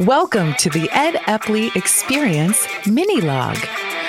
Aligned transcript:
Welcome 0.00 0.54
to 0.54 0.70
the 0.70 0.90
Ed 0.90 1.14
Epley 1.28 1.74
Experience 1.76 2.66
Mini 2.84 3.20
Log. 3.20 3.56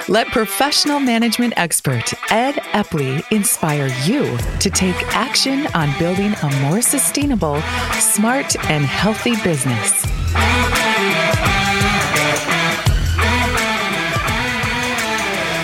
Let 0.08 0.26
professional 0.30 1.00
management 1.00 1.54
expert 1.58 2.12
Ed 2.32 2.56
Epley 2.74 3.24
inspire 3.32 3.86
you 4.04 4.36
to 4.62 4.72
take 4.72 4.96
action 5.16 5.68
on 5.76 5.96
building 6.00 6.34
a 6.42 6.50
more 6.62 6.82
sustainable, 6.82 7.62
smart, 8.00 8.56
and 8.68 8.84
healthy 8.84 9.36
business. 9.44 10.02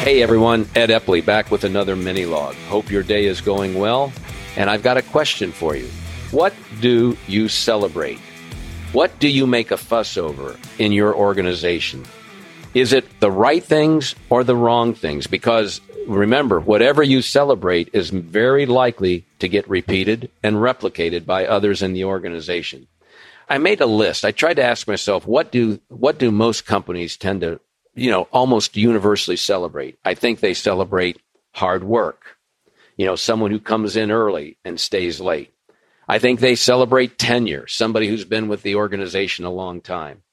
Hey 0.04 0.22
everyone, 0.22 0.70
Ed 0.76 0.92
Epley 0.92 1.26
back 1.26 1.50
with 1.50 1.64
another 1.64 1.96
mini 1.96 2.28
log. 2.28 2.54
Hope 2.68 2.92
your 2.92 3.02
day 3.02 3.26
is 3.26 3.42
going 3.42 3.74
well. 3.74 4.14
And 4.56 4.70
I've 4.70 4.84
got 4.84 4.98
a 4.98 5.02
question 5.02 5.52
for 5.52 5.76
you. 5.76 5.88
What 6.30 6.54
do 6.80 7.18
you 7.28 7.48
celebrate? 7.48 8.20
What 8.94 9.20
do 9.20 9.30
you 9.30 9.48
make 9.48 9.72
a 9.72 9.78
fuss 9.78 10.18
over 10.18 10.58
in 10.78 10.92
your 10.92 11.16
organization? 11.16 12.04
Is 12.74 12.92
it 12.92 13.22
the 13.22 13.32
right 13.32 13.64
things 13.64 14.16
or 14.30 14.44
the 14.44 14.56
wrong 14.56 14.94
things? 14.94 15.28
Because 15.28 15.80
remember, 16.08 16.60
whatever 16.60 17.02
you 17.02 17.22
celebrate 17.22 17.90
is 17.94 18.10
very 18.10 18.66
likely 18.66 19.24
to 19.40 19.48
get 19.48 19.70
repeated 19.70 20.30
and 20.44 20.58
replicated 20.58 21.26
by 21.26 21.46
others 21.46 21.82
in 21.82 21.94
the 21.94 22.04
organization. 22.04 22.88
I 23.48 23.60
made 23.60 23.80
a 23.80 23.86
list. 23.86 24.26
I 24.26 24.32
tried 24.32 24.56
to 24.56 24.64
ask 24.64 24.90
myself, 24.90 25.26
what 25.26 25.54
do, 25.54 25.80
what 25.88 26.20
do 26.20 26.30
most 26.30 26.66
companies 26.66 27.16
tend 27.16 27.42
to, 27.42 27.62
you 27.96 28.12
know, 28.12 28.24
almost 28.34 28.76
universally 28.76 29.38
celebrate? 29.38 29.98
I 30.04 30.16
think 30.16 30.42
they 30.42 30.54
celebrate 30.54 31.22
hard 31.54 31.86
work. 31.86 32.38
You 32.98 33.06
know, 33.06 33.16
someone 33.16 33.52
who 33.52 33.60
comes 33.60 33.96
in 33.96 34.12
early 34.12 34.58
and 34.66 34.78
stays 34.78 35.22
late. 35.22 35.51
I 36.12 36.20
think 36.20 36.42
they 36.42 36.56
celebrate 36.56 37.18
tenure, 37.18 37.68
somebody 37.68 38.10
who's 38.10 38.26
been 38.26 38.50
with 38.50 38.64
the 38.64 38.76
organization 38.76 39.46
a 39.46 39.50
long 39.50 39.80
time. 39.80 40.24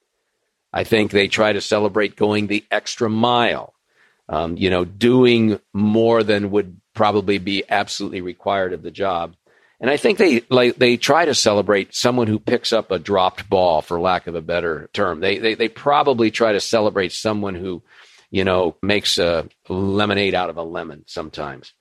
I 0.73 0.83
think 0.83 1.13
they 1.13 1.29
try 1.29 1.53
to 1.53 1.61
celebrate 1.61 2.17
going 2.17 2.49
the 2.49 2.65
extra 2.69 3.09
mile, 3.09 3.75
um, 4.29 4.57
you 4.57 4.71
know, 4.71 4.85
doing 4.85 5.61
more 5.73 6.25
than 6.25 6.51
would 6.51 6.81
probably 6.95 7.39
be 7.39 7.63
absolutely 7.69 8.23
required 8.23 8.73
of 8.73 8.83
the 8.83 8.91
job. 8.91 9.37
And 9.79 9.89
I 9.89 9.99
think 9.99 10.19
they 10.19 10.43
like 10.51 10.75
they 10.75 10.97
try 10.97 11.25
to 11.25 11.33
celebrate 11.33 11.95
someone 11.95 12.27
who 12.27 12.41
picks 12.41 12.73
up 12.73 12.91
a 12.91 12.99
dropped 12.99 13.49
ball, 13.49 13.81
for 13.81 14.01
lack 14.01 14.27
of 14.27 14.35
a 14.35 14.43
better 14.43 14.91
term. 14.93 15.21
They 15.21 15.39
they, 15.39 15.55
they 15.55 15.69
probably 15.69 16.33
try 16.33 16.55
to 16.55 16.61
celebrate 16.61 17.13
someone 17.13 17.55
who, 17.55 17.85
you 18.33 18.43
know, 18.43 18.75
makes 18.83 19.17
a 19.17 19.49
lemonade 19.69 20.35
out 20.35 20.51
of 20.51 20.57
a 20.57 20.63
lemon 20.65 21.05
sometimes. 21.07 21.73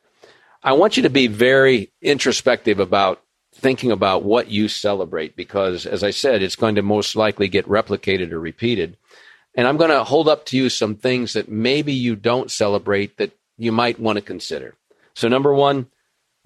I 0.61 0.73
want 0.73 0.97
you 0.97 1.03
to 1.03 1.09
be 1.09 1.25
very 1.25 1.91
introspective 1.99 2.80
about 2.80 3.23
thinking 3.58 3.91
about 3.91 4.23
what 4.23 4.50
you 4.50 4.67
celebrate 4.67 5.36
because, 5.36 5.86
as 5.86 6.03
I 6.03 6.11
said, 6.11 6.41
it's 6.41 6.55
going 6.55 6.75
to 6.75 6.81
most 6.81 7.16
likely 7.16 7.47
get 7.47 7.67
replicated 7.67 8.31
or 8.31 8.39
repeated. 8.39 8.97
And 9.55 9.67
I'm 9.67 9.77
going 9.77 9.89
to 9.89 10.03
hold 10.03 10.30
up 10.30 10.45
to 10.47 10.58
you 10.58 10.69
some 10.69 10.95
things 10.95 11.33
that 11.33 11.49
maybe 11.49 11.94
you 11.94 12.16
don't 12.16 12.52
celebrate 12.52 13.17
that 13.17 13.31
you 13.58 13.72
might 13.72 13.99
want 13.99 14.17
to 14.17 14.22
consider. 14.22 14.75
So, 15.16 15.27
number 15.27 15.53
one, 15.53 15.88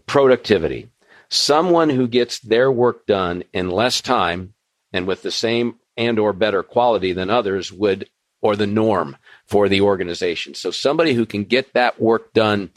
productivity. 0.06 0.90
Someone 1.30 1.90
who 1.90 2.08
gets 2.08 2.40
their 2.40 2.72
work 2.72 3.06
done 3.06 3.44
in 3.53 3.70
less 3.70 4.02
time 4.02 4.53
and 4.92 5.08
with 5.08 5.22
the 5.22 5.31
same 5.31 5.75
and 5.98 6.20
or 6.20 6.34
better 6.34 6.64
quality 6.64 7.14
than 7.14 7.30
others 7.30 7.72
would 7.72 8.09
or 8.42 8.56
the 8.56 8.68
norm 8.68 9.18
for 9.46 9.70
the 9.70 9.81
organization. 9.81 10.53
So 10.56 10.72
somebody 10.72 11.14
who 11.14 11.25
can 11.25 11.44
get 11.44 11.73
that 11.73 12.02
work 12.02 12.34
done 12.34 12.72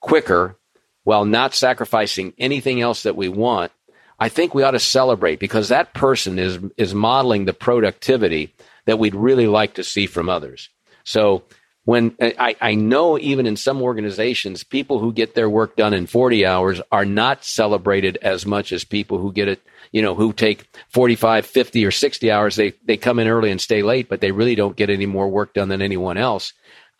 quicker 0.00 0.56
while 1.04 1.24
not 1.24 1.54
sacrificing 1.54 2.32
anything 2.38 2.80
else 2.80 3.02
that 3.02 3.16
we 3.16 3.28
want 3.28 3.72
I 4.20 4.28
think 4.28 4.54
we 4.54 4.62
ought 4.62 4.72
to 4.72 4.78
celebrate 4.78 5.40
because 5.40 5.68
that 5.68 5.94
person 5.94 6.38
is 6.38 6.58
is 6.76 6.94
modeling 6.94 7.46
the 7.46 7.54
productivity 7.54 8.54
that 8.84 8.98
we'd 8.98 9.14
really 9.14 9.46
like 9.46 9.74
to 9.74 9.84
see 9.84 10.06
from 10.06 10.28
others. 10.28 10.68
So 11.04 11.44
when 11.84 12.14
I, 12.20 12.54
I 12.60 12.74
know 12.74 13.18
even 13.18 13.46
in 13.46 13.56
some 13.56 13.80
organizations, 13.82 14.62
people 14.62 14.98
who 14.98 15.12
get 15.12 15.34
their 15.34 15.48
work 15.48 15.76
done 15.76 15.94
in 15.94 16.06
40 16.06 16.44
hours 16.44 16.80
are 16.92 17.06
not 17.06 17.44
celebrated 17.44 18.18
as 18.20 18.44
much 18.44 18.70
as 18.72 18.84
people 18.84 19.18
who 19.18 19.32
get 19.32 19.48
it, 19.48 19.62
you 19.90 20.02
know, 20.02 20.14
who 20.14 20.32
take 20.32 20.68
45, 20.90 21.46
50 21.46 21.86
or 21.86 21.90
60 21.90 22.30
hours. 22.30 22.56
They, 22.56 22.74
they 22.84 22.96
come 22.98 23.18
in 23.18 23.28
early 23.28 23.50
and 23.50 23.60
stay 23.60 23.82
late, 23.82 24.08
but 24.08 24.20
they 24.20 24.30
really 24.30 24.54
don't 24.54 24.76
get 24.76 24.90
any 24.90 25.06
more 25.06 25.28
work 25.28 25.54
done 25.54 25.68
than 25.68 25.82
anyone 25.82 26.18
else. 26.18 26.52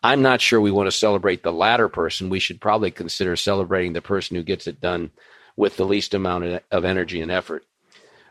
I'm 0.03 0.23
not 0.23 0.41
sure 0.41 0.59
we 0.59 0.71
want 0.71 0.87
to 0.87 0.97
celebrate 0.97 1.43
the 1.43 1.53
latter 1.53 1.87
person. 1.87 2.29
We 2.29 2.39
should 2.39 2.59
probably 2.59 2.89
consider 2.89 3.35
celebrating 3.35 3.93
the 3.93 4.01
person 4.01 4.35
who 4.35 4.43
gets 4.43 4.65
it 4.65 4.81
done 4.81 5.11
with 5.61 5.77
the 5.77 5.85
least 5.85 6.15
amount 6.15 6.63
of 6.71 6.83
energy 6.83 7.21
and 7.21 7.29
effort. 7.29 7.63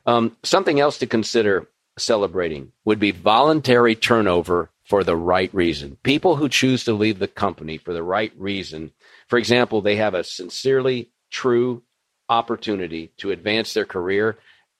Um, 0.04 0.36
something 0.42 0.80
else 0.80 0.98
to 0.98 1.06
consider 1.06 1.68
celebrating 1.96 2.72
would 2.84 2.98
be 2.98 3.12
voluntary 3.12 3.94
turnover 3.94 4.68
for 4.82 5.04
the 5.04 5.14
right 5.14 5.54
reason. 5.54 5.96
People 6.02 6.34
who 6.34 6.48
choose 6.48 6.82
to 6.84 6.92
leave 6.92 7.20
the 7.20 7.28
company 7.28 7.78
for 7.78 7.94
the 7.94 8.02
right 8.02 8.32
reason, 8.36 8.90
for 9.28 9.38
example, 9.38 9.80
they 9.80 9.94
have 9.94 10.14
a 10.14 10.24
sincerely 10.24 11.10
true 11.30 11.84
opportunity 12.28 13.12
to 13.18 13.30
advance 13.30 13.74
their 13.74 13.84
career 13.84 14.36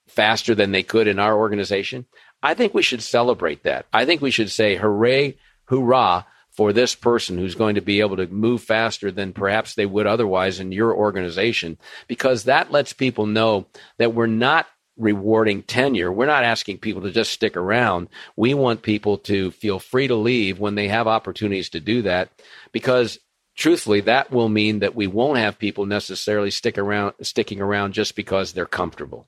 faster 0.09 0.53
than 0.57 0.73
they 0.73 0.83
could 0.83 1.07
in 1.07 1.21
our 1.21 1.39
organization. 1.39 2.05
I 2.43 2.55
think 2.55 2.75
we 2.75 2.83
should 2.83 3.03
celebrate 3.03 3.63
that. 3.63 3.87
I 3.93 4.07
think 4.07 4.21
we 4.21 4.33
should 4.33 4.51
say, 4.51 4.75
hooray, 4.75 5.37
hoorah 5.67 6.27
for 6.53 6.73
this 6.73 6.95
person 6.95 7.39
who's 7.39 7.55
going 7.55 7.77
to 7.77 7.81
be 7.81 8.01
able 8.01 8.17
to 8.17 8.27
move 8.27 8.63
faster 8.63 9.11
than 9.11 9.33
perhaps 9.33 9.75
they 9.75 9.87
would 9.87 10.07
otherwise 10.07 10.61
in 10.61 10.73
your 10.73 10.95
organization, 10.95 11.79
because 12.09 12.45
that 12.45 12.71
lets 12.73 12.93
people 12.93 13.27
know 13.27 13.67
that 13.99 14.15
we're 14.15 14.27
not 14.27 14.67
rewarding 14.97 15.63
tenure. 15.63 16.13
We're 16.13 16.27
not 16.27 16.45
asking 16.45 16.79
people 16.79 17.03
to 17.03 17.11
just 17.11 17.33
stick 17.33 17.57
around. 17.57 18.09
We 18.37 18.53
want 18.53 18.83
people 18.83 19.19
to 19.19 19.51
feel 19.53 19.79
free 19.79 20.09
to 20.09 20.15
leave 20.15 20.59
when 20.59 20.75
they 20.75 20.89
have 20.89 21.07
opportunities 21.07 21.71
to 21.71 21.81
do 21.81 22.03
that, 22.03 22.29
because 22.73 23.19
truthfully, 23.57 24.01
that 24.03 24.31
will 24.31 24.49
mean 24.49 24.81
that 24.81 24.95
we 24.95 25.07
won't 25.07 25.39
have 25.39 25.59
people 25.59 25.87
necessarily 25.87 26.51
stick 26.51 26.77
around, 26.77 27.15
sticking 27.23 27.61
around 27.61 27.93
just 27.95 28.15
because 28.15 28.53
they're 28.53 28.67
comfortable. 28.67 29.27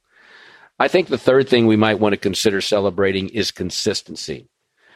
I 0.78 0.88
think 0.88 1.09
the 1.09 1.19
third 1.19 1.49
thing 1.49 1.66
we 1.66 1.77
might 1.77 2.00
want 2.00 2.12
to 2.12 2.19
consider 2.19 2.61
celebrating 2.61 3.28
is 3.28 3.50
consistency. 3.50 4.49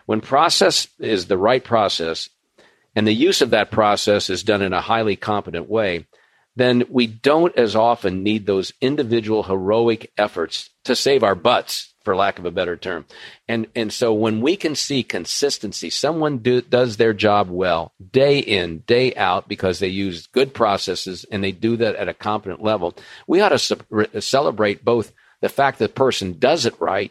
When 0.06 0.20
process 0.20 0.88
is 0.98 1.26
the 1.26 1.38
right 1.38 1.62
process 1.62 2.30
and 2.94 3.06
the 3.06 3.12
use 3.12 3.42
of 3.42 3.50
that 3.50 3.70
process 3.70 4.30
is 4.30 4.42
done 4.42 4.62
in 4.62 4.72
a 4.72 4.80
highly 4.80 5.16
competent 5.16 5.68
way, 5.68 6.06
then 6.56 6.84
we 6.88 7.06
don't 7.06 7.56
as 7.58 7.76
often 7.76 8.22
need 8.22 8.46
those 8.46 8.72
individual 8.80 9.42
heroic 9.42 10.10
efforts 10.16 10.70
to 10.84 10.96
save 10.96 11.22
our 11.22 11.34
butts, 11.34 11.92
for 12.02 12.16
lack 12.16 12.38
of 12.38 12.46
a 12.46 12.52
better 12.52 12.76
term. 12.76 13.04
And, 13.48 13.66
and 13.74 13.92
so 13.92 14.14
when 14.14 14.40
we 14.40 14.56
can 14.56 14.76
see 14.76 15.02
consistency, 15.02 15.90
someone 15.90 16.38
do, 16.38 16.62
does 16.62 16.96
their 16.96 17.12
job 17.12 17.50
well 17.50 17.92
day 18.12 18.38
in, 18.38 18.84
day 18.86 19.12
out, 19.16 19.48
because 19.48 19.80
they 19.80 19.88
use 19.88 20.28
good 20.28 20.54
processes 20.54 21.26
and 21.32 21.42
they 21.42 21.50
do 21.50 21.76
that 21.78 21.96
at 21.96 22.08
a 22.08 22.14
competent 22.14 22.62
level, 22.62 22.94
we 23.26 23.40
ought 23.40 23.48
to 23.48 23.58
ce- 23.58 24.24
celebrate 24.24 24.84
both 24.84 25.12
the 25.40 25.48
fact 25.48 25.80
that 25.80 25.88
the 25.88 25.94
person 25.94 26.38
does 26.38 26.64
it 26.64 26.80
right 26.80 27.10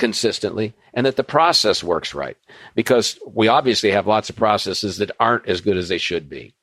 consistently 0.00 0.72
and 0.94 1.04
that 1.04 1.16
the 1.16 1.22
process 1.22 1.84
works 1.84 2.14
right 2.14 2.38
because 2.74 3.18
we 3.26 3.48
obviously 3.48 3.90
have 3.90 4.06
lots 4.06 4.30
of 4.30 4.34
processes 4.34 4.96
that 4.96 5.10
aren't 5.20 5.46
as 5.46 5.60
good 5.60 5.76
as 5.76 5.90
they 5.90 5.98
should 5.98 6.28
be. 6.28 6.54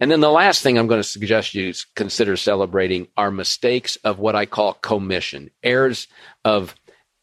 And 0.00 0.10
then 0.10 0.20
the 0.20 0.30
last 0.30 0.62
thing 0.62 0.78
I'm 0.78 0.86
going 0.86 1.02
to 1.02 1.08
suggest 1.08 1.54
you 1.54 1.74
consider 1.94 2.36
celebrating 2.36 3.08
are 3.16 3.30
mistakes 3.30 3.96
of 3.96 4.18
what 4.18 4.34
I 4.34 4.46
call 4.46 4.72
commission. 4.72 5.50
Errors 5.62 6.08
of 6.46 6.74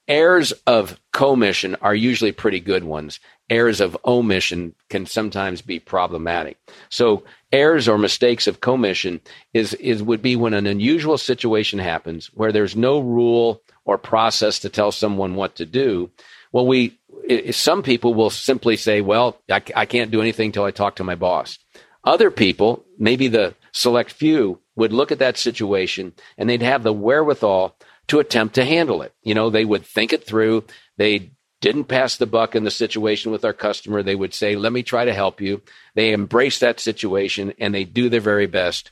errors 0.07 0.51
of 0.67 0.99
commission 1.13 1.75
are 1.81 1.95
usually 1.95 2.31
pretty 2.31 2.59
good 2.59 2.83
ones. 2.83 3.19
Errors 3.49 3.81
of 3.81 3.97
omission 4.05 4.73
can 4.89 5.05
sometimes 5.05 5.61
be 5.61 5.79
problematic. 5.79 6.57
So 6.89 7.23
errors 7.51 7.87
or 7.87 7.97
mistakes 7.97 8.47
of 8.47 8.61
commission 8.61 9.21
is, 9.53 9.73
is 9.75 10.01
would 10.01 10.21
be 10.21 10.35
when 10.35 10.53
an 10.53 10.67
unusual 10.67 11.17
situation 11.17 11.79
happens 11.79 12.27
where 12.33 12.51
there's 12.51 12.75
no 12.75 12.99
rule 12.99 13.61
or 13.85 13.97
process 13.97 14.59
to 14.59 14.69
tell 14.69 14.91
someone 14.91 15.35
what 15.35 15.55
to 15.55 15.65
do. 15.65 16.09
Well, 16.51 16.65
we 16.65 16.97
it, 17.27 17.55
some 17.55 17.81
people 17.83 18.13
will 18.13 18.29
simply 18.29 18.77
say, 18.77 19.01
"Well, 19.01 19.37
I, 19.49 19.61
I 19.75 19.85
can't 19.85 20.11
do 20.11 20.21
anything 20.21 20.47
until 20.47 20.63
I 20.63 20.71
talk 20.71 20.95
to 20.97 21.03
my 21.03 21.15
boss." 21.15 21.59
Other 22.03 22.29
people, 22.29 22.85
maybe 22.99 23.27
the 23.27 23.55
select 23.71 24.11
few, 24.11 24.59
would 24.75 24.93
look 24.93 25.11
at 25.11 25.19
that 25.19 25.37
situation 25.37 26.13
and 26.37 26.49
they'd 26.49 26.61
have 26.61 26.83
the 26.83 26.93
wherewithal 26.93 27.75
to 28.07 28.19
attempt 28.19 28.55
to 28.55 28.65
handle 28.65 29.01
it. 29.01 29.13
You 29.23 29.35
know, 29.35 29.49
they 29.49 29.65
would 29.65 29.85
think 29.85 30.13
it 30.13 30.25
through. 30.25 30.65
They 30.97 31.31
didn't 31.61 31.85
pass 31.85 32.17
the 32.17 32.25
buck 32.25 32.55
in 32.55 32.63
the 32.63 32.71
situation 32.71 33.31
with 33.31 33.45
our 33.45 33.53
customer. 33.53 34.03
They 34.03 34.15
would 34.15 34.33
say, 34.33 34.55
let 34.55 34.71
me 34.73 34.83
try 34.83 35.05
to 35.05 35.13
help 35.13 35.41
you. 35.41 35.61
They 35.95 36.11
embrace 36.11 36.59
that 36.59 36.79
situation 36.79 37.53
and 37.59 37.73
they 37.73 37.85
do 37.85 38.09
their 38.09 38.21
very 38.21 38.45
best. 38.45 38.91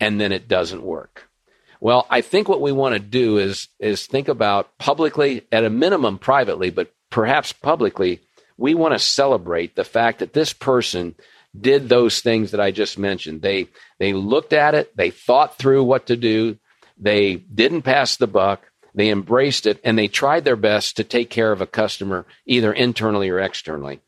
And 0.00 0.20
then 0.20 0.32
it 0.32 0.48
doesn't 0.48 0.82
work. 0.82 1.28
Well, 1.80 2.06
I 2.10 2.22
think 2.22 2.48
what 2.48 2.60
we 2.60 2.72
want 2.72 2.94
to 2.94 2.98
do 2.98 3.38
is 3.38 3.68
is 3.78 4.06
think 4.06 4.28
about 4.28 4.76
publicly, 4.78 5.46
at 5.52 5.64
a 5.64 5.70
minimum 5.70 6.18
privately, 6.18 6.70
but 6.70 6.92
perhaps 7.10 7.52
publicly, 7.52 8.20
we 8.56 8.74
want 8.74 8.94
to 8.94 8.98
celebrate 8.98 9.76
the 9.76 9.84
fact 9.84 10.18
that 10.18 10.32
this 10.32 10.52
person 10.52 11.14
did 11.58 11.88
those 11.88 12.20
things 12.20 12.50
that 12.50 12.60
I 12.60 12.72
just 12.72 12.98
mentioned. 12.98 13.42
They 13.42 13.68
they 13.98 14.12
looked 14.12 14.52
at 14.52 14.74
it, 14.74 14.96
they 14.96 15.10
thought 15.10 15.56
through 15.56 15.84
what 15.84 16.06
to 16.06 16.16
do, 16.16 16.58
they 16.98 17.36
didn't 17.36 17.82
pass 17.82 18.16
the 18.16 18.26
buck, 18.26 18.66
They 18.98 19.10
embraced 19.10 19.66
it 19.66 19.80
and 19.84 19.96
they 19.96 20.08
tried 20.08 20.44
their 20.44 20.56
best 20.56 20.96
to 20.96 21.04
take 21.04 21.30
care 21.30 21.52
of 21.52 21.60
a 21.60 21.66
customer 21.66 22.26
either 22.46 22.72
internally 22.72 23.28
or 23.28 23.38
externally. 23.38 24.00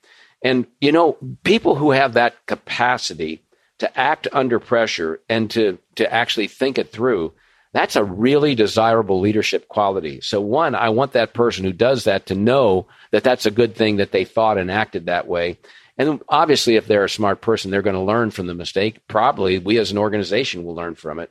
And, 0.43 0.67
you 0.81 0.91
know, 0.91 1.17
people 1.45 1.77
who 1.77 1.93
have 1.93 2.15
that 2.15 2.45
capacity 2.47 3.45
to 3.79 3.99
act 3.99 4.27
under 4.33 4.59
pressure 4.59 5.21
and 5.29 5.49
to, 5.53 5.79
to 5.95 6.13
actually 6.13 6.49
think 6.49 6.77
it 6.77 6.91
through, 6.91 7.35
that's 7.73 7.95
a 7.95 8.03
really 8.03 8.57
desirable 8.57 9.21
leadership 9.21 9.69
quality. 9.69 10.21
So, 10.23 10.41
one, 10.41 10.75
I 10.75 10.89
want 10.89 11.13
that 11.13 11.35
person 11.35 11.65
who 11.65 11.73
does 11.73 12.05
that 12.05 12.27
to 12.27 12.35
know 12.35 12.89
that 13.13 13.23
that's 13.23 13.47
a 13.47 13.53
good 13.53 13.77
thing 13.77 13.99
that 13.99 14.11
they 14.11 14.25
thought 14.25 14.59
and 14.59 14.73
acted 14.73 15.07
that 15.07 15.29
way. 15.29 15.59
And 15.97 16.21
obviously, 16.29 16.75
if 16.75 16.89
they're 16.89 17.05
a 17.05 17.09
smart 17.09 17.43
person, 17.43 17.71
they're 17.71 17.83
going 17.83 17.95
to 17.95 18.01
learn 18.01 18.33
from 18.33 18.49
the 18.49 18.55
mistake. 18.55 19.07
Probably 19.07 19.61
we 19.61 19.79
as 19.79 19.93
an 19.93 19.99
organization 19.99 20.65
will 20.65 20.75
learn 20.75 20.97
from 20.97 21.21
it. 21.21 21.31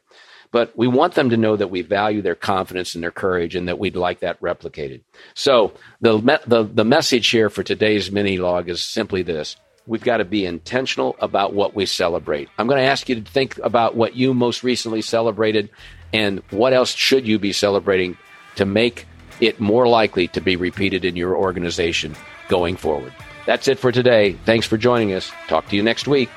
But 0.52 0.76
we 0.76 0.88
want 0.88 1.14
them 1.14 1.30
to 1.30 1.38
know 1.38 1.56
that 1.56 1.70
we 1.70 1.82
value 1.84 2.22
their 2.22 2.36
confidence 2.36 2.96
and 2.96 3.04
their 3.04 3.12
courage 3.12 3.56
and 3.56 3.68
that 3.68 3.78
we'd 3.78 3.96
like 3.96 4.22
that 4.22 4.42
replicated. 4.42 5.02
So 5.36 5.74
the, 6.02 6.18
the, 6.48 6.64
the 6.64 6.84
message 6.84 7.30
here 7.30 7.50
for 7.50 7.62
today's 7.62 8.12
mini 8.12 8.38
log 8.38 8.68
is 8.68 8.84
simply 8.84 9.22
this. 9.22 9.58
We've 9.86 10.04
got 10.04 10.18
to 10.18 10.26
be 10.26 10.46
intentional 10.46 11.16
about 11.20 11.54
what 11.54 11.76
we 11.76 11.86
celebrate. 11.86 12.50
I'm 12.58 12.68
going 12.68 12.80
to 12.80 12.88
ask 12.88 13.10
you 13.10 13.16
to 13.16 13.32
think 13.32 13.58
about 13.60 13.96
what 13.96 14.16
you 14.16 14.34
most 14.34 14.64
recently 14.64 15.02
celebrated 15.02 15.70
and 16.14 16.42
what 16.50 16.74
else 16.74 16.94
should 16.94 17.28
you 17.28 17.40
be 17.40 17.54
celebrating 17.54 18.18
to 18.56 18.66
make 18.66 19.06
it 19.40 19.60
more 19.60 19.88
likely 19.88 20.28
to 20.30 20.42
be 20.42 20.56
repeated 20.56 21.06
in 21.06 21.16
your 21.16 21.36
organization 21.36 22.16
going 22.50 22.76
forward. 22.76 23.14
That's 23.46 23.68
it 23.68 23.80
for 23.80 23.92
today. 23.92 24.34
Thanks 24.46 24.68
for 24.68 24.78
joining 24.78 25.14
us. 25.14 25.32
Talk 25.48 25.68
to 25.70 25.76
you 25.76 25.84
next 25.84 26.08
week. 26.08 26.30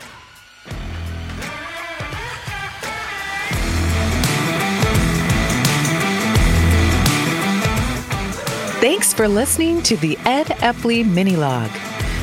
Thanks 8.82 9.12
for 9.12 9.28
listening 9.28 9.80
to 9.84 9.96
the 9.98 10.18
Ed 10.24 10.48
Epley 10.58 11.08
Mini 11.08 11.36
Log. 11.36 11.70